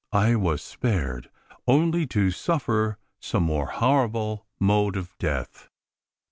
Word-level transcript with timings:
I 0.13 0.33
was 0.35 0.63
spared 0.63 1.29
only 1.67 2.07
to 2.07 2.31
suffer 2.31 2.97
some 3.19 3.43
more 3.43 3.67
horrible 3.67 4.47
mode 4.59 4.97
of 4.97 5.15
death. 5.19 5.69